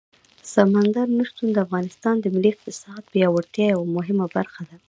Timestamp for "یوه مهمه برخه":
3.75-4.61